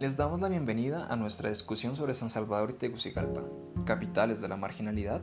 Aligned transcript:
Les 0.00 0.16
damos 0.16 0.40
la 0.40 0.48
bienvenida 0.48 1.06
a 1.10 1.16
nuestra 1.16 1.50
discusión 1.50 1.94
sobre 1.94 2.14
San 2.14 2.30
Salvador 2.30 2.70
y 2.70 2.72
Tegucigalpa, 2.72 3.42
capitales 3.84 4.40
de 4.40 4.48
la 4.48 4.56
marginalidad. 4.56 5.20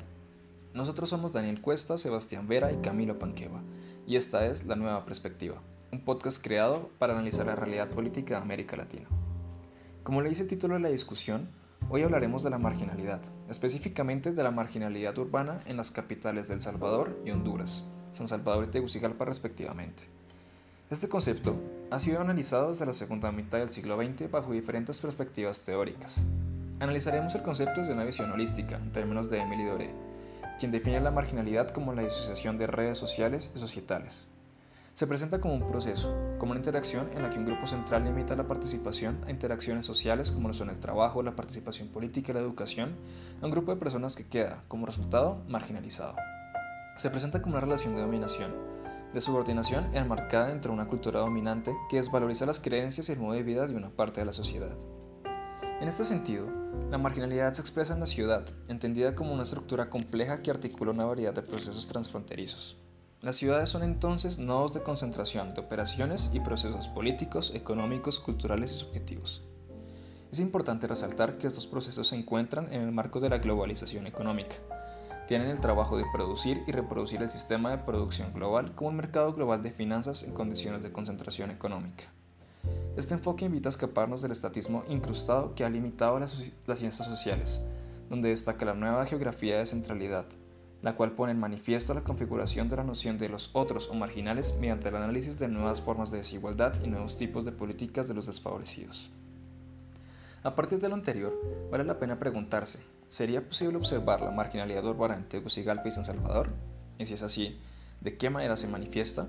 Nosotros 0.76 1.10
somos 1.10 1.34
Daniel 1.34 1.62
Cuesta, 1.62 1.98
Sebastián 1.98 2.48
Vera 2.48 2.72
y 2.72 2.78
Camilo 2.78 3.18
Panqueva, 3.18 3.64
y 4.06 4.18
esta 4.18 4.46
es 4.46 4.68
La 4.68 4.76
Nueva 4.76 5.04
Perspectiva, 5.04 5.64
un 5.92 6.06
podcast 6.06 6.44
creado 6.44 6.92
para 7.00 7.14
analizar 7.14 7.48
la 7.48 7.56
realidad 7.56 7.90
política 7.90 8.36
de 8.36 8.44
América 8.44 8.78
Latina. 8.78 9.08
Como 10.04 10.22
le 10.22 10.30
dice 10.30 10.44
el 10.44 10.48
título 10.48 10.76
de 10.76 10.82
la 10.82 10.90
discusión, 10.90 11.50
hoy 11.90 12.04
hablaremos 12.04 12.44
de 12.44 12.52
la 12.52 12.60
marginalidad, 12.60 13.24
específicamente 13.50 14.32
de 14.32 14.44
la 14.44 14.52
marginalidad 14.52 15.18
urbana 15.18 15.64
en 15.66 15.78
las 15.78 15.90
capitales 15.90 16.50
de 16.50 16.54
El 16.54 16.62
Salvador 16.62 17.20
y 17.26 17.32
Honduras, 17.32 17.84
San 18.12 18.28
Salvador 18.28 18.66
y 18.66 18.70
Tegucigalpa 18.70 19.26
respectivamente. 19.26 20.17
Este 20.90 21.10
concepto 21.10 21.54
ha 21.92 22.00
sido 22.00 22.22
analizado 22.22 22.70
desde 22.70 22.86
la 22.86 22.94
segunda 22.94 23.30
mitad 23.34 23.58
del 23.58 23.68
siglo 23.68 23.98
XX 23.98 24.32
bajo 24.32 24.54
diferentes 24.54 25.02
perspectivas 25.02 25.62
teóricas. 25.66 26.24
Analizaremos 26.80 27.36
el 27.36 27.44
concepto 27.44 27.82
desde 27.82 27.92
una 27.92 28.06
visión 28.06 28.32
holística, 28.32 28.78
en 28.78 28.94
términos 28.94 29.30
de 29.30 29.40
Emily 29.40 29.66
Doré, 29.66 29.94
quien 30.58 30.72
define 30.72 31.02
la 31.02 31.12
marginalidad 31.12 31.72
como 31.72 31.92
la 31.92 32.04
disociación 32.04 32.58
de 32.58 32.68
redes 32.68 32.98
sociales 32.98 33.52
y 33.54 33.60
societales. 33.60 34.30
Se 34.94 35.08
presenta 35.08 35.42
como 35.42 35.56
un 35.56 35.68
proceso, 35.68 36.16
como 36.38 36.52
una 36.52 36.60
interacción 36.60 37.10
en 37.14 37.22
la 37.22 37.32
que 37.32 37.40
un 37.40 37.46
grupo 37.46 37.68
central 37.68 38.06
limita 38.06 38.38
la 38.38 38.48
participación 38.48 39.20
a 39.28 39.32
interacciones 39.32 39.84
sociales 39.86 40.32
como 40.32 40.48
lo 40.48 40.54
son 40.54 40.70
el 40.70 40.80
trabajo, 40.80 41.22
la 41.22 41.36
participación 41.36 41.90
política 41.90 42.32
y 42.32 42.36
la 42.36 42.40
educación, 42.40 42.96
a 43.42 43.46
un 43.46 43.52
grupo 43.52 43.74
de 43.74 43.78
personas 43.78 44.16
que 44.16 44.26
queda, 44.26 44.64
como 44.70 44.86
resultado, 44.86 45.44
marginalizado. 45.50 46.16
Se 46.96 47.10
presenta 47.10 47.42
como 47.42 47.56
una 47.56 47.62
relación 47.62 47.94
de 47.94 48.02
dominación, 48.02 48.77
de 49.14 49.22
subordinación 49.22 49.96
enmarcada 49.96 50.50
dentro 50.50 50.72
de 50.72 50.80
una 50.80 50.90
cultura 50.90 51.20
dominante 51.20 51.76
que 51.90 51.98
desvaloriza 51.98 52.46
las 52.46 52.60
creencias 52.60 53.10
y 53.10 53.14
el 53.14 53.20
modo 53.20 53.34
de 53.34 53.44
vida 53.44 53.68
de 53.68 53.76
una 53.76 53.90
parte 53.90 54.22
de 54.22 54.26
la 54.26 54.34
sociedad. 54.34 54.78
En 55.80 55.88
este 55.88 56.04
sentido, 56.04 56.48
la 56.90 56.98
marginalidad 56.98 57.54
se 57.54 57.62
expresa 57.62 57.94
en 57.94 58.00
la 58.00 58.06
ciudad, 58.06 58.46
entendida 58.68 59.14
como 59.14 59.34
una 59.34 59.44
estructura 59.44 59.90
compleja 59.90 60.42
que 60.42 60.52
articula 60.52 60.92
una 60.92 61.06
variedad 61.06 61.34
de 61.34 61.42
procesos 61.42 61.86
transfronterizos. 61.86 62.78
Las 63.22 63.36
ciudades 63.36 63.70
son 63.70 63.84
entonces 63.84 64.40
nodos 64.40 64.74
de 64.74 64.84
concentración 64.84 65.50
de 65.50 65.62
operaciones 65.62 66.32
y 66.34 66.40
procesos 66.40 66.88
políticos, 66.88 67.52
económicos, 67.56 68.20
culturales 68.20 68.74
y 68.74 68.80
subjetivos. 68.80 69.44
Es 70.32 70.40
importante 70.40 70.88
resaltar 70.88 71.38
que 71.38 71.48
estos 71.48 71.68
procesos 71.68 72.08
se 72.08 72.16
encuentran 72.16 72.72
en 72.72 72.82
el 72.82 72.92
marco 72.92 73.20
de 73.20 73.30
la 73.30 73.40
globalización 73.40 74.08
económica, 74.08 74.58
tienen 75.28 75.50
el 75.50 75.60
trabajo 75.60 75.98
de 75.98 76.06
producir 76.12 76.64
y 76.68 76.72
reproducir 76.72 77.22
el 77.22 77.30
sistema 77.30 77.70
de 77.70 77.80
producción 77.80 78.34
global 78.34 78.74
como 78.74 78.90
un 78.90 78.96
mercado 78.96 79.34
global 79.34 79.62
de 79.62 79.72
finanzas 79.72 80.24
en 80.24 80.34
condiciones 80.34 80.82
de 80.82 80.92
concentración 80.92 81.52
económica. 81.52 82.06
Este 82.96 83.14
enfoque 83.14 83.46
invita 83.46 83.70
a 83.70 83.72
escaparnos 83.72 84.22
del 84.22 84.32
estatismo 84.32 84.84
incrustado 84.88 85.54
que 85.54 85.66
ha 85.66 85.70
limitado 85.70 86.18
las, 86.20 86.52
las 86.66 86.80
ciencias 86.80 87.08
sociales, 87.08 87.64
donde 88.10 88.30
destaca 88.30 88.66
la 88.66 88.74
nueva 88.74 89.06
geografía 89.06 89.58
de 89.58 89.66
centralidad, 89.66 90.26
la 90.82 90.96
cual 90.96 91.12
pone 91.12 91.34
en 91.34 91.40
manifiesto 91.40 91.94
la 91.94 92.04
configuración 92.04 92.70
de 92.70 92.78
la 92.78 92.84
noción 92.84 93.18
de 93.18 93.30
los 93.30 93.50
otros 93.54 93.90
o 93.90 93.96
marginales 93.96 94.58
mediante 94.60 94.90
el 94.90 94.96
análisis 94.96 95.38
de 95.38 95.50
nuevas 95.50 95.82
formas 95.82 96.10
de 96.10 96.18
desigualdad 96.18 96.82
y 96.82 96.88
nuevos 96.88 97.18
tipos 97.18 97.44
de 97.44 97.52
políticas 97.52 98.08
de 98.08 98.14
los 98.14 98.28
desfavorecidos. 98.28 99.12
A 100.44 100.56
partir 100.56 100.80
de 100.80 100.88
lo 100.88 100.96
anterior, 100.96 101.38
vale 101.70 101.84
la 101.84 102.00
pena 102.00 102.18
preguntarse, 102.18 102.80
¿sería 103.08 103.48
posible 103.48 103.78
observar 103.78 104.22
la 104.22 104.32
marginalidad 104.32 104.86
urbana 104.86 105.16
en 105.16 105.28
Tegucigalpa 105.28 105.88
y 105.88 105.92
San 105.92 106.06
Salvador? 106.06 106.50
Y 106.98 107.06
si 107.06 107.14
es 107.14 107.24
así, 107.24 107.60
¿de 108.02 108.18
qué 108.18 108.30
manera 108.30 108.58
se 108.58 108.68
manifiesta? 108.68 109.28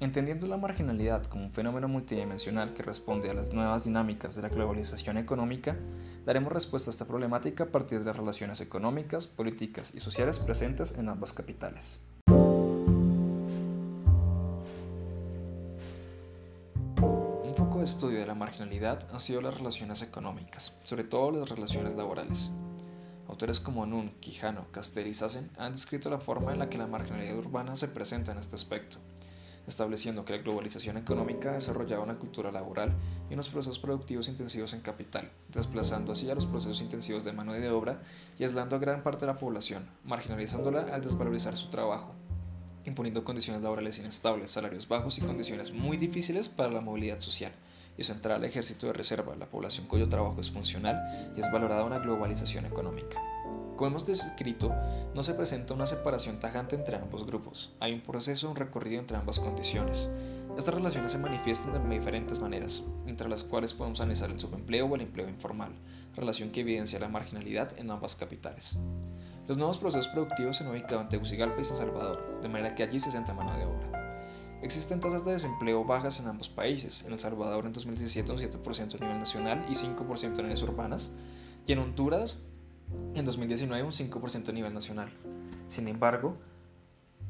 Entendiendo 0.00 0.46
la 0.46 0.56
marginalidad 0.56 1.24
como 1.24 1.44
un 1.44 1.52
fenómeno 1.52 1.88
multidimensional 1.88 2.72
que 2.72 2.84
responde 2.84 3.30
a 3.30 3.34
las 3.34 3.52
nuevas 3.52 3.84
dinámicas 3.84 4.36
de 4.36 4.42
la 4.42 4.48
globalización 4.48 5.18
económica, 5.18 5.76
daremos 6.24 6.52
respuesta 6.52 6.90
a 6.90 6.92
esta 6.92 7.06
problemática 7.06 7.64
a 7.64 7.72
partir 7.72 7.98
de 7.98 8.04
las 8.04 8.16
relaciones 8.16 8.60
económicas, 8.60 9.26
políticas 9.26 9.92
y 9.94 10.00
sociales 10.00 10.38
presentes 10.38 10.94
en 10.96 11.08
ambas 11.08 11.32
capitales. 11.32 12.00
estudio 17.88 18.20
de 18.20 18.26
la 18.26 18.34
marginalidad 18.34 19.08
han 19.12 19.20
sido 19.20 19.40
las 19.40 19.56
relaciones 19.56 20.02
económicas, 20.02 20.76
sobre 20.82 21.04
todo 21.04 21.30
las 21.30 21.48
relaciones 21.48 21.94
laborales. 21.96 22.50
Autores 23.38 23.60
como 23.60 23.86
Nun, 23.86 24.10
Quijano, 24.18 24.66
Caster 24.72 25.06
y 25.06 25.14
Sassen 25.14 25.48
han 25.58 25.70
descrito 25.70 26.10
la 26.10 26.18
forma 26.18 26.52
en 26.52 26.58
la 26.58 26.68
que 26.68 26.76
la 26.76 26.88
marginalidad 26.88 27.38
urbana 27.38 27.76
se 27.76 27.86
presenta 27.86 28.32
en 28.32 28.38
este 28.38 28.56
aspecto, 28.56 28.98
estableciendo 29.68 30.24
que 30.24 30.32
la 30.32 30.42
globalización 30.42 30.96
económica 30.96 31.52
desarrollaba 31.52 32.02
una 32.02 32.18
cultura 32.18 32.50
laboral 32.50 32.96
y 33.30 33.34
unos 33.34 33.48
procesos 33.48 33.78
productivos 33.78 34.26
intensivos 34.26 34.74
en 34.74 34.80
capital, 34.80 35.30
desplazando 35.52 36.10
así 36.10 36.28
a 36.28 36.34
los 36.34 36.46
procesos 36.46 36.82
intensivos 36.82 37.22
de 37.22 37.32
mano 37.32 37.52
de 37.52 37.70
obra 37.70 38.02
y 38.40 38.42
aislando 38.42 38.74
a 38.74 38.80
gran 38.80 39.04
parte 39.04 39.24
de 39.24 39.30
la 39.30 39.38
población, 39.38 39.88
marginalizándola 40.02 40.92
al 40.92 41.02
desvalorizar 41.02 41.54
su 41.54 41.70
trabajo, 41.70 42.16
imponiendo 42.86 43.22
condiciones 43.22 43.62
laborales 43.62 44.00
inestables, 44.00 44.50
salarios 44.50 44.88
bajos 44.88 45.16
y 45.18 45.20
condiciones 45.20 45.70
muy 45.72 45.96
difíciles 45.96 46.48
para 46.48 46.72
la 46.72 46.80
movilidad 46.80 47.20
social 47.20 47.52
y 47.98 48.04
central 48.04 48.36
al 48.36 48.44
ejército 48.44 48.86
de 48.86 48.94
reserva, 48.94 49.36
la 49.36 49.50
población 49.50 49.86
cuyo 49.86 50.08
trabajo 50.08 50.40
es 50.40 50.50
funcional 50.50 51.32
y 51.36 51.40
es 51.40 51.52
valorada 51.52 51.84
una 51.84 51.98
globalización 51.98 52.64
económica. 52.64 53.20
Como 53.76 53.88
hemos 53.88 54.06
descrito, 54.06 54.74
no 55.14 55.22
se 55.22 55.34
presenta 55.34 55.74
una 55.74 55.86
separación 55.86 56.40
tajante 56.40 56.74
entre 56.74 56.96
ambos 56.96 57.26
grupos, 57.26 57.72
hay 57.78 57.92
un 57.92 58.00
proceso, 58.00 58.48
un 58.50 58.56
recorrido 58.56 59.00
entre 59.00 59.16
ambas 59.16 59.38
condiciones. 59.38 60.08
Estas 60.56 60.74
relaciones 60.74 61.12
se 61.12 61.18
manifiestan 61.18 61.72
de 61.72 61.96
diferentes 61.96 62.40
maneras, 62.40 62.82
entre 63.06 63.28
las 63.28 63.44
cuales 63.44 63.72
podemos 63.74 64.00
analizar 64.00 64.30
el 64.30 64.40
subempleo 64.40 64.86
o 64.86 64.94
el 64.96 65.02
empleo 65.02 65.28
informal, 65.28 65.72
relación 66.16 66.50
que 66.50 66.62
evidencia 66.62 66.98
la 66.98 67.08
marginalidad 67.08 67.78
en 67.78 67.90
ambas 67.92 68.16
capitales. 68.16 68.78
Los 69.46 69.56
nuevos 69.56 69.78
procesos 69.78 70.08
productivos 70.08 70.56
se 70.56 70.64
han 70.64 70.70
ubicado 70.70 71.00
en 71.00 71.08
Tegucigalpa 71.08 71.60
y 71.60 71.64
San 71.64 71.76
Salvador, 71.76 72.40
de 72.42 72.48
manera 72.48 72.74
que 72.74 72.82
allí 72.82 72.98
se 72.98 73.12
centra 73.12 73.32
mano 73.32 73.56
de 73.56 73.64
obra. 73.64 74.07
Existen 74.60 75.00
tasas 75.00 75.24
de 75.24 75.32
desempleo 75.32 75.84
bajas 75.84 76.18
en 76.18 76.26
ambos 76.26 76.48
países, 76.48 77.04
en 77.04 77.12
El 77.12 77.18
Salvador 77.20 77.64
en 77.64 77.72
2017 77.72 78.32
un 78.32 78.38
7% 78.38 78.94
a 78.96 78.98
nivel 78.98 79.18
nacional 79.18 79.64
y 79.68 79.74
5% 79.74 80.38
en 80.38 80.44
áreas 80.44 80.62
urbanas, 80.62 81.12
y 81.66 81.72
en 81.72 81.78
Honduras 81.78 82.42
en 83.14 83.24
2019 83.24 83.84
un 83.84 83.92
5% 83.92 84.48
a 84.48 84.52
nivel 84.52 84.74
nacional. 84.74 85.12
Sin 85.68 85.86
embargo, 85.86 86.36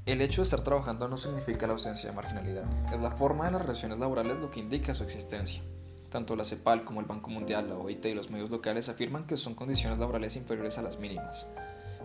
el 0.07 0.23
hecho 0.23 0.41
de 0.41 0.45
estar 0.45 0.63
trabajando 0.63 1.07
no 1.07 1.19
significa 1.19 1.67
la 1.67 1.75
ausencia 1.75 2.09
de 2.09 2.17
marginalidad, 2.17 2.65
es 2.95 3.01
la 3.01 3.11
forma 3.11 3.45
de 3.45 3.53
las 3.53 3.63
relaciones 3.63 3.99
laborales 3.99 4.39
lo 4.39 4.51
que 4.51 4.61
indica 4.61 4.95
su 4.95 5.05
existencia. 5.05 5.61
Tanto 6.09 6.35
la 6.35 6.45
CEPAL 6.45 6.85
como 6.85 7.01
el 7.01 7.07
Banco 7.07 7.29
Mundial, 7.29 7.69
la 7.69 7.77
OIT 7.77 8.07
y 8.07 8.15
los 8.15 8.31
medios 8.31 8.49
locales 8.49 8.89
afirman 8.89 9.27
que 9.27 9.37
son 9.37 9.55
condiciones 9.55 9.99
laborales 9.99 10.37
inferiores 10.37 10.79
a 10.79 10.83
las 10.83 10.99
mínimas. 10.99 11.47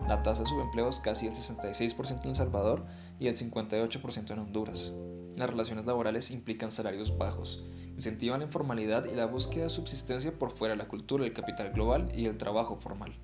La 0.06 0.22
tasa 0.22 0.42
de 0.42 0.48
subempleo 0.48 0.88
es 0.90 0.98
casi 0.98 1.26
el 1.26 1.32
66% 1.32 2.24
en 2.24 2.28
El 2.28 2.36
Salvador 2.36 2.84
y 3.18 3.28
el 3.28 3.36
58% 3.36 4.32
en 4.32 4.38
Honduras. 4.38 4.92
Las 5.36 5.50
relaciones 5.50 5.86
laborales 5.86 6.30
implican 6.30 6.70
salarios 6.70 7.18
bajos, 7.18 7.64
incentivan 7.94 8.40
la 8.40 8.46
informalidad 8.46 9.04
y 9.06 9.14
la 9.14 9.26
búsqueda 9.26 9.64
de 9.64 9.70
subsistencia 9.70 10.32
por 10.38 10.52
fuera 10.52 10.74
de 10.74 10.78
la 10.78 10.88
cultura 10.88 11.24
del 11.24 11.32
capital 11.32 11.72
global 11.72 12.12
y 12.14 12.26
el 12.26 12.38
trabajo 12.38 12.76
formal. 12.76 13.14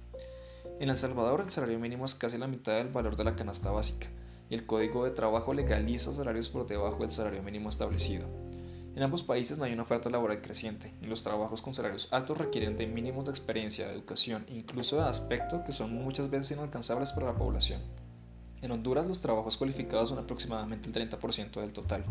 En 0.81 0.89
El 0.89 0.97
Salvador 0.97 1.41
el 1.41 1.51
salario 1.51 1.79
mínimo 1.79 2.05
es 2.05 2.15
casi 2.15 2.39
la 2.39 2.47
mitad 2.47 2.73
del 2.79 2.89
valor 2.89 3.15
de 3.15 3.25
la 3.25 3.37
canasta 3.37 3.71
básica, 3.71 4.09
y 4.49 4.55
el 4.55 4.67
Código 4.67 5.05
de 5.05 5.13
Trabajo 5.13 5.55
legaliza 5.55 6.13
salarios 6.13 6.49
por 6.49 6.67
debajo 6.67 7.03
del 7.03 7.11
salario 7.11 7.43
mínimo 7.43 7.69
establecido. 7.69 8.27
En 8.97 9.05
ambos 9.05 9.23
países 9.23 9.57
no 9.57 9.65
hay 9.65 9.73
una 9.73 9.85
oferta 9.85 10.11
laboral 10.11 10.43
creciente, 10.43 10.93
y 11.01 11.07
los 11.07 11.23
trabajos 11.23 11.63
con 11.63 11.75
salarios 11.75 12.09
altos 12.13 12.39
requieren 12.39 12.77
de 12.77 12.89
mínimos 12.89 13.27
de 13.27 13.31
experiencia, 13.31 13.87
de 13.87 13.95
educación 13.95 14.45
e 14.49 14.55
incluso 14.55 14.97
de 14.97 15.03
aspecto 15.03 15.63
que 15.65 15.73
son 15.73 15.95
muchas 15.95 16.29
veces 16.29 16.51
inalcanzables 16.53 17.13
para 17.13 17.27
la 17.27 17.39
población. 17.39 17.81
En 18.63 18.71
Honduras 18.73 19.07
los 19.07 19.21
trabajos 19.21 19.57
cualificados 19.57 20.11
son 20.11 20.19
aproximadamente 20.19 20.89
el 20.89 21.11
30% 21.11 21.61
del 21.61 21.73
total, 21.73 22.05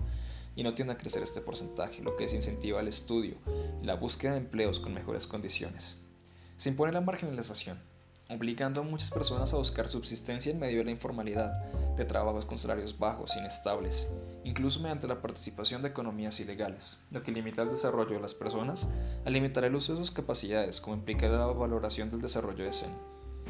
y 0.56 0.63
no 0.63 0.74
tiende 0.74 0.94
a 0.94 0.97
crecer 0.97 1.24
este 1.24 1.41
porcentaje, 1.41 2.01
lo 2.01 2.15
que 2.15 2.24
desincentiva 2.24 2.81
el 2.81 2.88
estudio 2.88 3.35
y 3.81 3.85
la 3.85 3.95
búsqueda 3.95 4.33
de 4.33 4.39
empleos 4.39 4.79
con 4.79 4.94
mejores 4.94 5.27
condiciones. 5.27 5.97
Se 6.57 6.69
impone 6.69 6.91
la 6.91 7.01
marginalización, 7.01 7.79
obligando 8.29 8.81
a 8.81 8.83
muchas 8.83 9.09
personas 9.09 9.53
a 9.53 9.57
buscar 9.57 9.88
subsistencia 9.88 10.51
en 10.51 10.59
medio 10.59 10.79
de 10.79 10.85
la 10.85 10.91
informalidad, 10.91 11.53
de 11.95 12.03
trabajos 12.03 12.45
con 12.45 12.59
salarios 12.59 12.97
bajos, 12.97 13.38
inestables, 13.38 14.09
incluso 14.44 14.81
mediante 14.81 15.07
la 15.07 15.21
participación 15.21 15.81
de 15.81 15.89
economías 15.89 16.39
ilegales, 16.39 17.00
lo 17.12 17.24
que 17.24 17.31
limita 17.31 17.62
el 17.62 17.69
desarrollo 17.69 18.15
de 18.15 18.21
las 18.21 18.35
personas 18.35 18.89
al 19.25 19.33
limitar 19.33 19.63
el 19.63 19.75
uso 19.75 19.94
de 19.94 20.00
sus 20.00 20.12
capacidades, 20.12 20.81
como 20.81 20.95
implica 20.97 21.29
la 21.29 21.45
valoración 21.45 22.12
del 22.12 22.21
desarrollo 22.21 22.65
de 22.65 22.74
SEN. 22.74 22.91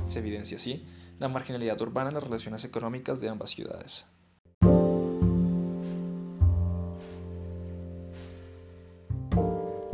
Se 0.07 0.19
evidencia 0.19 0.57
así 0.57 0.85
la 1.19 1.27
marginalidad 1.27 1.79
urbana 1.81 2.09
en 2.09 2.15
las 2.15 2.23
relaciones 2.23 2.63
económicas 2.65 3.19
de 3.19 3.29
ambas 3.29 3.51
ciudades. 3.51 4.05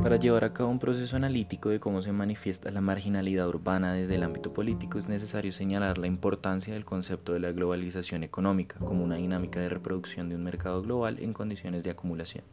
Para 0.06 0.18
llevar 0.18 0.44
a 0.44 0.54
cabo 0.54 0.70
un 0.70 0.78
proceso 0.78 1.16
analítico 1.16 1.70
de 1.70 1.80
cómo 1.80 2.04
se 2.04 2.12
manifiesta 2.12 2.70
la 2.70 2.80
marginalidad 2.80 3.48
urbana 3.48 3.94
desde 3.94 4.14
el 4.14 4.22
ámbito 4.22 4.54
político 4.54 5.00
es 5.00 5.10
necesario 5.10 5.52
señalar 5.52 5.98
la 5.98 6.06
importancia 6.06 6.76
del 6.76 6.86
concepto 6.86 7.34
de 7.34 7.40
la 7.40 7.52
globalización 7.52 8.24
económica 8.24 8.78
como 8.78 9.04
una 9.04 9.16
dinámica 9.16 9.60
de 9.60 9.70
reproducción 9.70 10.30
de 10.30 10.36
un 10.36 10.44
mercado 10.44 10.84
global 10.84 11.18
en 11.22 11.34
condiciones 11.34 11.84
de 11.84 11.90
acumulación. 11.90 12.44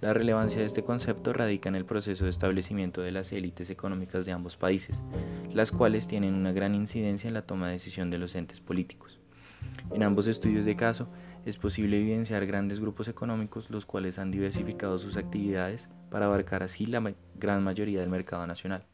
La 0.00 0.14
relevancia 0.14 0.60
de 0.60 0.66
este 0.66 0.84
concepto 0.84 1.32
radica 1.32 1.68
en 1.68 1.74
el 1.74 1.84
proceso 1.84 2.22
de 2.22 2.30
establecimiento 2.30 3.02
de 3.02 3.10
las 3.10 3.32
élites 3.32 3.68
económicas 3.68 4.26
de 4.26 4.32
ambos 4.32 4.56
países, 4.56 5.02
las 5.52 5.72
cuales 5.72 6.06
tienen 6.06 6.34
una 6.34 6.52
gran 6.52 6.76
incidencia 6.76 7.26
en 7.26 7.34
la 7.34 7.42
toma 7.42 7.66
de 7.66 7.72
decisión 7.72 8.08
de 8.08 8.18
los 8.18 8.36
entes 8.36 8.60
políticos. 8.60 9.18
En 9.90 10.04
ambos 10.04 10.28
estudios 10.28 10.64
de 10.66 10.76
caso, 10.76 11.08
es 11.44 11.56
posible 11.56 11.98
evidenciar 11.98 12.46
grandes 12.46 12.78
grupos 12.78 13.08
económicos 13.08 13.70
los 13.70 13.86
cuales 13.86 14.20
han 14.20 14.30
diversificado 14.30 15.00
sus 15.00 15.16
actividades 15.16 15.88
para 16.10 16.26
abarcar 16.26 16.62
así 16.62 16.86
la 16.86 17.02
gran 17.34 17.64
mayoría 17.64 17.98
del 17.98 18.08
mercado 18.08 18.46
nacional. 18.46 18.84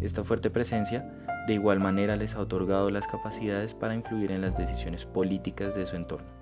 Esta 0.00 0.24
fuerte 0.24 0.50
presencia 0.50 1.08
de 1.46 1.54
igual 1.54 1.78
manera 1.78 2.16
les 2.16 2.34
ha 2.34 2.40
otorgado 2.40 2.90
las 2.90 3.06
capacidades 3.06 3.74
para 3.74 3.94
influir 3.94 4.32
en 4.32 4.40
las 4.40 4.58
decisiones 4.58 5.04
políticas 5.04 5.76
de 5.76 5.86
su 5.86 5.94
entorno. 5.94 6.39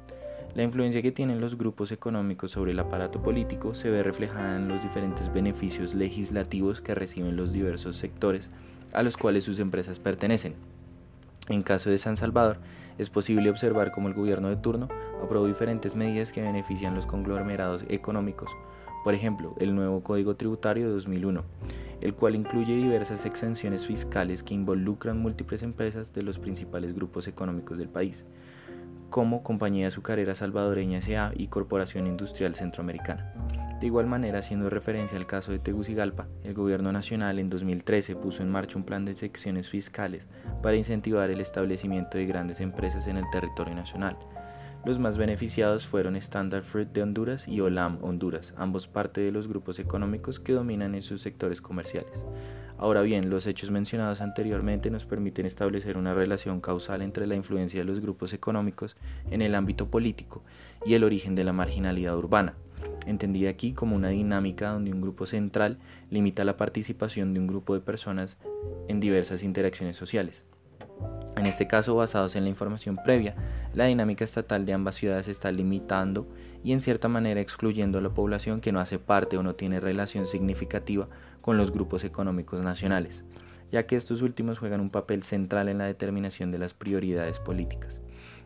La 0.59 0.65
influencia 0.65 1.03
que 1.03 1.13
tienen 1.13 1.41
los 1.41 1.57
grupos 1.57 1.93
económicos 1.93 2.51
sobre 2.51 2.73
el 2.73 2.81
aparato 2.81 3.23
político 3.23 3.77
se 3.77 3.91
ve 3.91 4.03
reflejada 4.03 4.57
en 4.57 4.67
los 4.67 4.83
diferentes 4.83 5.33
beneficios 5.33 5.95
legislativos 5.95 6.81
que 6.81 6.97
reciben 6.97 7.37
los 7.37 7.53
diversos 7.53 7.97
sectores 7.97 8.51
a 8.93 9.05
los 9.05 9.17
cuales 9.17 9.45
sus 9.45 9.61
empresas 9.61 10.01
pertenecen. 10.01 10.57
En 11.49 11.63
caso 11.63 11.91
de 11.91 11.99
San 11.99 12.17
Salvador, 12.17 12.59
es 12.99 13.09
posible 13.09 13.51
observar 13.51 13.93
cómo 13.93 14.09
el 14.09 14.15
gobierno 14.15 14.49
de 14.49 14.57
turno 14.57 14.89
aprobó 15.23 15.47
diferentes 15.47 15.95
medidas 15.95 16.33
que 16.33 16.43
benefician 16.43 16.97
los 16.97 17.07
conglomerados 17.07 17.85
económicos, 17.89 18.51
por 19.05 19.15
ejemplo, 19.15 19.55
el 19.61 19.77
nuevo 19.77 20.03
Código 20.03 20.35
Tributario 20.35 20.89
de 20.89 20.93
2001, 20.93 21.45
el 22.01 22.15
cual 22.15 22.35
incluye 22.35 22.75
diversas 22.75 23.27
exenciones 23.27 23.87
fiscales 23.87 24.43
que 24.43 24.55
involucran 24.55 25.21
múltiples 25.21 25.63
empresas 25.63 26.13
de 26.15 26.23
los 26.23 26.41
principales 26.41 26.97
grupos 26.97 27.29
económicos 27.29 27.79
del 27.79 27.91
país 27.91 28.25
como 29.11 29.43
Compañía 29.43 29.89
Azucarera 29.89 30.35
Salvadoreña 30.35 30.99
S.A. 30.99 31.33
y 31.35 31.49
Corporación 31.49 32.07
Industrial 32.07 32.55
Centroamericana. 32.55 33.33
De 33.81 33.87
igual 33.87 34.07
manera, 34.07 34.41
haciendo 34.41 34.69
referencia 34.71 35.17
al 35.17 35.27
caso 35.27 35.53
de 35.53 35.61
Tegucigalpa, 35.61 36.27
el 36.43 36.55
Gobierno 36.55 36.91
Nacional 36.93 37.39
en 37.39 37.49
2013 37.49 38.17
puso 38.17 38.43
en 38.43 38.51
marcha 38.51 38.77
un 38.77 38.85
plan 38.85 39.05
de 39.05 39.15
secciones 39.15 39.69
fiscales 39.69 40.27
para 40.63 40.77
incentivar 40.77 41.31
el 41.31 41.41
establecimiento 41.41 42.19
de 42.19 42.27
grandes 42.27 42.61
empresas 42.61 43.07
en 43.07 43.17
el 43.17 43.31
territorio 43.31 43.75
nacional. 43.75 44.17
Los 44.85 44.99
más 44.99 45.19
beneficiados 45.19 45.87
fueron 45.87 46.17
Standard 46.17 46.63
Fruit 46.63 46.89
de 46.89 47.03
Honduras 47.03 47.49
y 47.49 47.61
Olam 47.61 47.99
Honduras, 48.01 48.55
ambos 48.57 48.87
parte 48.87 49.21
de 49.21 49.33
los 49.33 49.49
grupos 49.49 49.79
económicos 49.79 50.41
que 50.41 50.53
dominan 50.53 50.95
en 50.95 51.03
sus 51.03 51.21
sectores 51.21 51.61
comerciales. 51.61 52.25
Ahora 52.79 53.03
bien, 53.03 53.29
los 53.29 53.47
hechos 53.47 53.73
mencionados 53.73 54.21
anteriormente 54.21 54.89
nos 54.89 55.05
permiten 55.05 55.47
establecer 55.47 55.99
una 55.99 56.15
relación 56.15 56.61
causal 56.61 57.03
entre 57.03 57.27
la 57.27 57.35
influencia 57.35 57.81
de 57.81 57.85
los 57.85 57.99
grupos 57.99 58.33
económicos 58.33 58.97
en 59.31 59.43
el 59.43 59.57
ámbito 59.57 59.91
político 59.91 60.45
y 60.87 60.95
el 60.95 61.03
origen 61.03 61.35
de 61.35 61.43
la 61.43 61.53
marginalidad 61.53 62.17
urbana, 62.17 62.55
entendida 63.05 63.51
aquí 63.51 63.73
como 63.73 63.97
una 63.97 64.11
dinámica 64.11 64.71
donde 64.71 64.93
un 64.93 65.01
grupo 65.01 65.27
central 65.27 65.79
limita 66.09 66.45
la 66.45 66.57
participación 66.57 67.35
de 67.35 67.41
un 67.41 67.49
grupo 67.49 67.75
de 67.75 67.81
personas 67.81 68.39
en 68.87 69.01
diversas 69.01 69.43
interacciones 69.43 69.97
sociales. 69.97 70.45
En 71.39 71.47
este 71.47 71.69
caso, 71.69 71.95
basados 71.95 72.35
en 72.35 72.43
la 72.43 72.51
información 72.51 72.99
previa, 73.05 73.37
la 73.73 73.85
dinámica 73.85 74.25
estatal 74.25 74.67
de 74.67 74.73
ambas 74.73 74.97
ciudades 74.97 75.29
está 75.29 75.53
limitando 75.53 76.27
y 76.65 76.73
en 76.73 76.81
cierta 76.81 77.07
manera 77.07 77.41
excluyendo 77.41 77.99
a 77.99 78.01
la 78.01 78.09
población 78.09 78.61
que 78.61 78.73
no 78.73 78.81
hace 78.81 78.99
parte 78.99 79.37
o 79.37 79.45
no 79.45 79.55
tiene 79.55 79.79
relación 79.79 80.27
significativa 80.27 81.09
con 81.41 81.57
los 81.57 81.71
grupos 81.71 82.03
económicos 82.03 82.65
nacionales, 82.65 83.23
ya 83.71 83.87
que 83.87 83.95
estos 83.95 84.21
últimos 84.23 84.59
juegan 84.59 84.81
un 84.81 84.91
papel 84.91 85.23
central 85.23 85.69
en 85.69 85.79
la 85.79 85.85
determinación 85.85 86.51
de 86.51 86.59
las 86.59 86.75
prioridades 86.75 87.39
políticas. 87.39 88.01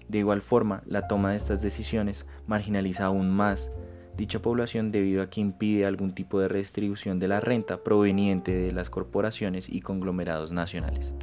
De 0.08 0.18
igual 0.18 0.42
forma, 0.42 0.80
la 0.84 1.08
toma 1.08 1.30
de 1.30 1.38
estas 1.38 1.62
decisiones 1.62 2.26
marginaliza 2.46 3.06
aún 3.06 3.30
más 3.30 3.70
dicha 4.18 4.42
población 4.42 4.92
debido 4.92 5.22
a 5.22 5.30
que 5.30 5.40
impide 5.40 5.86
algún 5.86 6.14
tipo 6.14 6.40
de 6.40 6.48
redistribución 6.48 7.18
de 7.18 7.28
la 7.28 7.40
renta 7.40 7.82
proveniente 7.82 8.54
de 8.54 8.72
las 8.72 8.90
corporaciones 8.90 9.70
y 9.70 9.80
conglomerados 9.80 10.52
nacionales. 10.52 11.14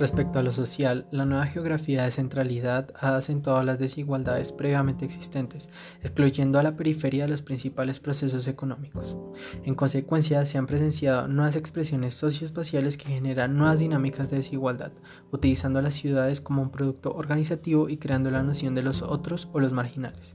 Respecto 0.00 0.38
a 0.38 0.42
lo 0.42 0.50
social, 0.50 1.06
la 1.10 1.26
nueva 1.26 1.44
geografía 1.44 2.04
de 2.04 2.10
centralidad 2.10 2.88
ha 2.98 3.16
acentuado 3.16 3.62
las 3.62 3.78
desigualdades 3.78 4.50
previamente 4.50 5.04
existentes, 5.04 5.68
excluyendo 6.00 6.58
a 6.58 6.62
la 6.62 6.74
periferia 6.74 7.24
de 7.24 7.30
los 7.30 7.42
principales 7.42 8.00
procesos 8.00 8.48
económicos. 8.48 9.14
En 9.62 9.74
consecuencia, 9.74 10.46
se 10.46 10.56
han 10.56 10.66
presenciado 10.66 11.28
nuevas 11.28 11.54
expresiones 11.54 12.14
socioespaciales 12.14 12.96
que 12.96 13.10
generan 13.10 13.58
nuevas 13.58 13.80
dinámicas 13.80 14.30
de 14.30 14.38
desigualdad, 14.38 14.92
utilizando 15.32 15.82
las 15.82 15.96
ciudades 15.96 16.40
como 16.40 16.62
un 16.62 16.70
producto 16.70 17.12
organizativo 17.12 17.90
y 17.90 17.98
creando 17.98 18.30
la 18.30 18.42
noción 18.42 18.74
de 18.74 18.82
los 18.82 19.02
otros 19.02 19.50
o 19.52 19.60
los 19.60 19.74
marginales. 19.74 20.34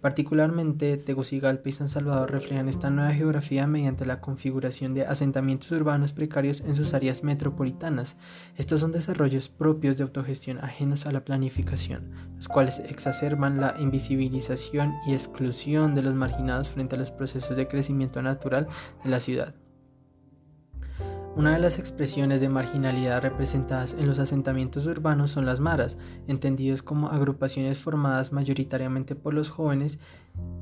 Particularmente, 0.00 0.96
Tegucigalpa 0.96 1.68
y 1.68 1.72
San 1.72 1.88
Salvador 1.88 2.30
reflejan 2.30 2.68
esta 2.68 2.88
nueva 2.88 3.12
geografía 3.12 3.66
mediante 3.66 4.06
la 4.06 4.20
configuración 4.20 4.94
de 4.94 5.04
asentamientos 5.04 5.72
urbanos 5.72 6.12
precarios 6.12 6.60
en 6.60 6.74
sus 6.74 6.94
áreas 6.94 7.24
metropolitanas. 7.24 8.16
Estos 8.56 8.80
son 8.80 8.92
desarrollos 8.92 9.48
propios 9.48 9.96
de 9.96 10.04
autogestión 10.04 10.58
ajenos 10.62 11.06
a 11.06 11.10
la 11.10 11.24
planificación, 11.24 12.12
los 12.36 12.46
cuales 12.46 12.78
exacerban 12.78 13.60
la 13.60 13.74
invisibilización 13.80 14.94
y 15.06 15.14
exclusión 15.14 15.96
de 15.96 16.02
los 16.02 16.14
marginados 16.14 16.68
frente 16.68 16.94
a 16.94 16.98
los 16.98 17.10
procesos 17.10 17.56
de 17.56 17.66
crecimiento 17.66 18.22
natural 18.22 18.68
de 19.02 19.10
la 19.10 19.18
ciudad. 19.18 19.54
Una 21.36 21.52
de 21.52 21.60
las 21.60 21.78
expresiones 21.78 22.40
de 22.40 22.48
marginalidad 22.48 23.22
representadas 23.22 23.94
en 23.94 24.06
los 24.06 24.18
asentamientos 24.18 24.86
urbanos 24.86 25.30
son 25.30 25.46
las 25.46 25.60
maras, 25.60 25.96
entendidos 26.26 26.82
como 26.82 27.08
agrupaciones 27.08 27.78
formadas 27.78 28.32
mayoritariamente 28.32 29.14
por 29.14 29.34
los 29.34 29.48
jóvenes, 29.48 30.00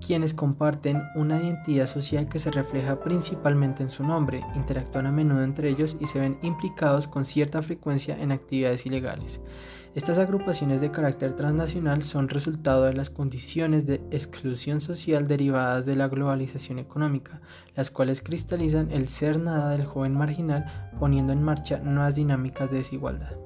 quienes 0.05 0.35
comparten 0.35 1.03
una 1.15 1.43
identidad 1.43 1.87
social 1.87 2.29
que 2.29 2.39
se 2.39 2.51
refleja 2.51 3.01
principalmente 3.01 3.83
en 3.83 3.91
su 3.91 4.05
nombre, 4.05 4.45
interactúan 4.55 5.07
a 5.07 5.13
menudo 5.13 5.43
entre 5.43 5.71
ellos 5.71 5.97
y 5.99 6.07
se 6.07 6.21
ven 6.21 6.39
implicados 6.43 7.09
con 7.09 7.25
cierta 7.25 7.63
frecuencia 7.63 8.21
en 8.21 8.33
actividades 8.33 8.85
ilegales. 8.85 9.41
Estas 9.97 10.19
agrupaciones 10.19 10.83
de 10.83 10.91
carácter 10.91 11.35
transnacional 11.35 12.03
son 12.03 12.29
resultado 12.29 12.85
de 12.85 12.93
las 12.93 13.09
condiciones 13.09 13.87
de 13.87 14.03
exclusión 14.11 14.83
social 14.83 15.27
derivadas 15.27 15.87
de 15.87 15.97
la 15.97 16.07
globalización 16.07 16.79
económica, 16.79 17.41
las 17.75 17.91
cuales 17.91 18.21
cristalizan 18.21 18.91
el 18.91 19.09
ser 19.09 19.41
nada 19.41 19.71
del 19.71 19.87
joven 19.87 20.13
marginal 20.13 20.91
poniendo 21.01 21.33
en 21.33 21.43
marcha 21.43 21.79
nuevas 21.79 22.15
dinámicas 22.15 22.71
de 22.71 22.77
desigualdad. 22.77 23.46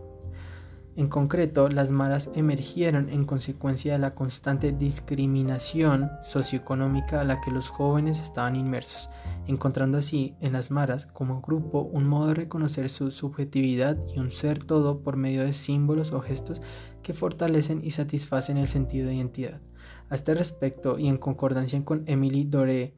En 0.97 1.07
concreto, 1.09 1.69
las 1.69 1.93
maras 1.93 2.31
emergieron 2.35 3.09
en 3.11 3.25
consecuencia 3.25 3.93
de 3.93 4.01
la 4.01 4.15
constante 4.15 4.73
discriminación 4.73 6.11
socioeconómica 6.21 7.21
a 7.21 7.25
la 7.25 7.41
que 7.41 7.53
los 7.53 7.71
jóvenes 7.71 8.21
estaban 8.21 8.57
inmersos, 8.57 9.09
encontrando 9.47 9.99
así 9.99 10.35
en 10.41 10.53
las 10.53 10.73
maras 10.73 11.07
como 11.07 11.43
grupo 11.43 11.83
un 11.83 12.09
modo 12.09 12.29
de 12.29 12.35
reconocer 12.35 12.91
su 12.91 13.13
subjetividad 13.13 13.99
y 14.15 14.19
un 14.19 14.33
ser 14.33 14.59
todo 14.59 15.01
por 15.01 15.17
medio 15.17 15.45
de 15.45 15.53
símbolos 15.53 16.13
o 16.13 16.21
gestos 16.21 16.61
que 17.03 17.15
fortalecen 17.15 17.83
y 17.85 17.93
satisfacen 17.93 18.57
el 18.57 18.67
sentido 18.67 19.07
de 19.07 19.15
identidad. 19.15 19.61
A 20.09 20.17
este 20.17 20.35
respecto, 20.35 20.99
y 20.99 21.07
en 21.07 21.19
concordancia 21.19 21.83
con 21.85 22.03
Emily 22.07 22.45
Doré, 22.45 22.95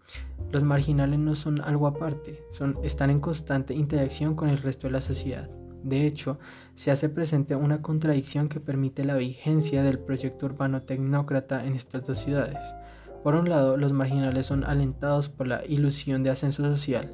los 0.51 0.65
marginales 0.65 1.19
no 1.19 1.37
son 1.37 1.61
algo 1.61 1.87
aparte, 1.87 2.43
son, 2.51 2.79
están 2.83 3.11
en 3.11 3.21
constante 3.21 3.75
interacción 3.75 4.35
con 4.35 4.49
el 4.49 4.59
resto 4.59 4.87
de 4.87 4.93
la 4.93 5.03
sociedad. 5.03 5.51
De 5.83 6.07
hecho, 6.07 6.39
se 6.75 6.91
hace 6.91 7.09
presente 7.09 7.57
una 7.57 7.83
contradicción 7.83 8.49
que 8.49 8.61
permite 8.61 9.05
la 9.05 9.17
vigencia 9.17 9.83
del 9.83 9.99
proyecto 9.99 10.47
urbano 10.47 10.83
tecnócrata 10.83 11.65
en 11.65 11.75
estas 11.75 12.05
dos 12.05 12.19
ciudades. 12.19 12.75
Por 13.23 13.35
un 13.35 13.49
lado, 13.49 13.77
los 13.77 13.93
marginales 13.93 14.47
son 14.47 14.65
alentados 14.65 15.29
por 15.29 15.47
la 15.47 15.65
ilusión 15.65 16.23
de 16.23 16.31
ascenso 16.31 16.65
social, 16.65 17.13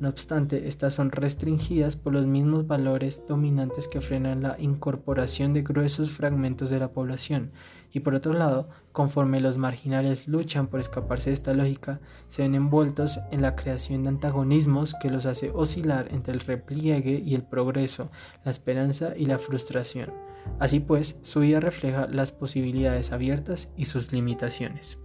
no 0.00 0.08
obstante, 0.08 0.66
estas 0.66 0.94
son 0.94 1.10
restringidas 1.10 1.94
por 1.94 2.14
los 2.14 2.26
mismos 2.26 2.66
valores 2.66 3.22
dominantes 3.28 3.86
que 3.86 4.00
frenan 4.00 4.42
la 4.42 4.56
incorporación 4.58 5.52
de 5.52 5.60
gruesos 5.60 6.10
fragmentos 6.10 6.70
de 6.70 6.78
la 6.78 6.90
población, 6.90 7.52
y 7.92 8.00
por 8.00 8.14
otro 8.14 8.32
lado, 8.32 8.68
conforme 8.92 9.40
los 9.40 9.58
marginales 9.58 10.28
luchan 10.28 10.68
por 10.68 10.80
escaparse 10.80 11.30
de 11.30 11.34
esta 11.34 11.54
lógica, 11.54 12.00
se 12.28 12.42
ven 12.42 12.54
envueltos 12.54 13.20
en 13.30 13.42
la 13.42 13.56
creación 13.56 14.02
de 14.02 14.10
antagonismos 14.10 14.94
que 15.00 15.10
los 15.10 15.26
hace 15.26 15.50
oscilar 15.50 16.08
entre 16.10 16.34
el 16.34 16.40
repliegue 16.40 17.22
y 17.24 17.34
el 17.34 17.42
progreso, 17.42 18.10
la 18.44 18.50
esperanza 18.50 19.14
y 19.16 19.26
la 19.26 19.38
frustración. 19.38 20.12
Así 20.58 20.80
pues, 20.80 21.16
su 21.22 21.40
vida 21.40 21.60
refleja 21.60 22.06
las 22.06 22.32
posibilidades 22.32 23.12
abiertas 23.12 23.70
y 23.76 23.86
sus 23.86 24.12
limitaciones. 24.12 24.98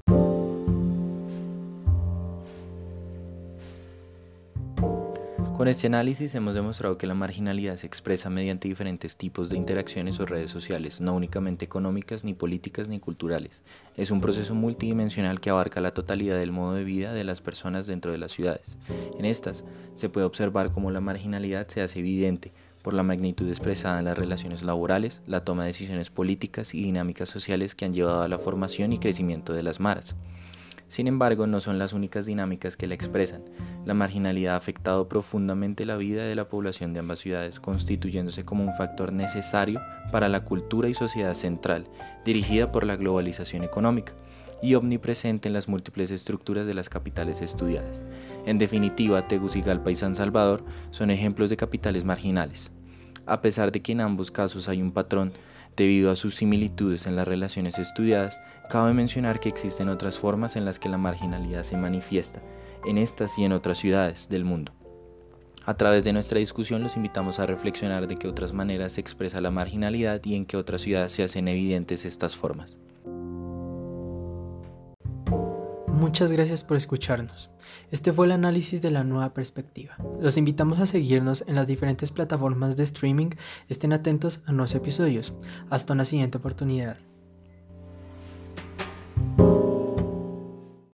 Con 5.65 5.71
este 5.71 5.87
análisis 5.87 6.35
hemos 6.35 6.53
demostrado 6.53 6.99
que 6.99 7.07
la 7.07 7.15
marginalidad 7.15 7.75
se 7.77 7.87
expresa 7.87 8.29
mediante 8.29 8.67
diferentes 8.67 9.17
tipos 9.17 9.49
de 9.49 9.57
interacciones 9.57 10.19
o 10.19 10.27
redes 10.27 10.51
sociales, 10.51 11.01
no 11.01 11.15
únicamente 11.15 11.65
económicas, 11.65 12.23
ni 12.23 12.35
políticas, 12.35 12.87
ni 12.87 12.99
culturales. 12.99 13.63
Es 13.97 14.11
un 14.11 14.21
proceso 14.21 14.53
multidimensional 14.53 15.41
que 15.41 15.49
abarca 15.49 15.81
la 15.81 15.91
totalidad 15.91 16.37
del 16.37 16.51
modo 16.51 16.75
de 16.75 16.83
vida 16.83 17.15
de 17.15 17.23
las 17.23 17.41
personas 17.41 17.87
dentro 17.87 18.11
de 18.11 18.19
las 18.19 18.31
ciudades. 18.31 18.77
En 19.17 19.25
estas 19.25 19.63
se 19.95 20.07
puede 20.07 20.27
observar 20.27 20.71
cómo 20.71 20.91
la 20.91 21.01
marginalidad 21.01 21.67
se 21.67 21.81
hace 21.81 21.97
evidente 21.97 22.51
por 22.83 22.93
la 22.93 23.01
magnitud 23.01 23.49
expresada 23.49 23.97
en 23.97 24.05
las 24.05 24.19
relaciones 24.19 24.61
laborales, 24.61 25.23
la 25.25 25.43
toma 25.43 25.63
de 25.63 25.69
decisiones 25.69 26.11
políticas 26.11 26.75
y 26.75 26.83
dinámicas 26.83 27.29
sociales 27.29 27.73
que 27.73 27.85
han 27.85 27.93
llevado 27.95 28.21
a 28.21 28.27
la 28.27 28.37
formación 28.37 28.93
y 28.93 28.99
crecimiento 28.99 29.51
de 29.51 29.63
las 29.63 29.79
maras. 29.79 30.15
Sin 30.87 31.07
embargo, 31.07 31.47
no 31.47 31.59
son 31.59 31.79
las 31.79 31.93
únicas 31.93 32.25
dinámicas 32.25 32.77
que 32.77 32.87
la 32.87 32.93
expresan. 32.93 33.43
La 33.85 33.93
marginalidad 33.93 34.53
ha 34.53 34.57
afectado 34.57 35.09
profundamente 35.09 35.85
la 35.85 35.97
vida 35.97 36.25
de 36.25 36.35
la 36.35 36.47
población 36.47 36.93
de 36.93 36.99
ambas 36.99 37.19
ciudades, 37.19 37.59
constituyéndose 37.59 38.45
como 38.45 38.63
un 38.63 38.73
factor 38.73 39.11
necesario 39.11 39.81
para 40.11 40.29
la 40.29 40.43
cultura 40.43 40.87
y 40.87 40.93
sociedad 40.93 41.33
central, 41.33 41.87
dirigida 42.23 42.71
por 42.71 42.85
la 42.85 42.95
globalización 42.95 43.63
económica 43.63 44.13
y 44.61 44.75
omnipresente 44.75 45.47
en 45.47 45.53
las 45.53 45.67
múltiples 45.67 46.11
estructuras 46.11 46.65
de 46.65 46.73
las 46.73 46.89
capitales 46.89 47.41
estudiadas. 47.41 48.03
En 48.45 48.57
definitiva, 48.57 49.27
Tegucigalpa 49.27 49.91
y 49.91 49.95
San 49.95 50.15
Salvador 50.15 50.63
son 50.91 51.09
ejemplos 51.09 51.49
de 51.49 51.57
capitales 51.57 52.05
marginales. 52.05 52.71
A 53.25 53.41
pesar 53.41 53.71
de 53.71 53.81
que 53.81 53.91
en 53.91 54.01
ambos 54.01 54.31
casos 54.31 54.69
hay 54.69 54.81
un 54.81 54.91
patrón, 54.91 55.33
debido 55.75 56.11
a 56.11 56.15
sus 56.15 56.35
similitudes 56.35 57.07
en 57.07 57.15
las 57.15 57.27
relaciones 57.27 57.79
estudiadas, 57.79 58.39
cabe 58.69 58.93
mencionar 58.93 59.39
que 59.39 59.49
existen 59.49 59.89
otras 59.89 60.17
formas 60.17 60.55
en 60.55 60.65
las 60.65 60.79
que 60.79 60.89
la 60.89 60.97
marginalidad 60.97 61.63
se 61.63 61.77
manifiesta, 61.77 62.41
en 62.85 62.97
estas 62.97 63.37
y 63.37 63.43
en 63.43 63.51
otras 63.51 63.77
ciudades 63.77 64.29
del 64.29 64.45
mundo. 64.45 64.71
A 65.65 65.75
través 65.75 66.03
de 66.03 66.13
nuestra 66.13 66.39
discusión 66.39 66.83
los 66.83 66.95
invitamos 66.95 67.39
a 67.39 67.47
reflexionar 67.47 68.07
de 68.07 68.17
qué 68.17 68.27
otras 68.27 68.53
maneras 68.53 68.93
se 68.93 69.01
expresa 69.01 69.41
la 69.41 69.49
marginalidad 69.49 70.21
y 70.23 70.35
en 70.35 70.45
qué 70.45 70.57
otras 70.57 70.81
ciudades 70.81 71.11
se 71.11 71.23
hacen 71.23 71.47
evidentes 71.47 72.05
estas 72.05 72.35
formas. 72.35 72.77
Muchas 76.05 76.31
gracias 76.31 76.63
por 76.63 76.77
escucharnos. 76.77 77.49
Este 77.89 78.13
fue 78.13 78.27
el 78.27 78.31
análisis 78.31 78.79
de 78.79 78.91
la 78.91 79.03
nueva 79.03 79.33
perspectiva. 79.33 79.97
Los 80.21 80.37
invitamos 80.37 80.79
a 80.79 80.85
seguirnos 80.85 81.43
en 81.47 81.55
las 81.55 81.65
diferentes 81.65 82.11
plataformas 82.11 82.77
de 82.77 82.83
streaming. 82.83 83.31
Estén 83.69 83.91
atentos 83.91 84.41
a 84.45 84.51
nuevos 84.51 84.75
episodios. 84.75 85.33
Hasta 85.71 85.93
una 85.93 86.05
siguiente 86.05 86.37
oportunidad. 86.37 86.97